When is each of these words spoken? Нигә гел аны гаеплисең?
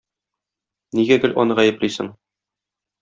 Нигә 0.99 1.19
гел 1.25 1.37
аны 1.43 1.59
гаеплисең? 1.61 2.11